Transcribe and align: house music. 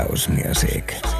house 0.00 0.30
music. 0.30 1.19